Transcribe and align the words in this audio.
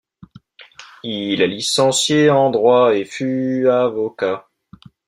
Il 1.03 1.43
est 1.43 1.47
licencié 1.47 2.31
en 2.31 2.49
droit 2.49 2.95
et 2.95 3.05
fut 3.05 3.67
avocat. 3.69 4.47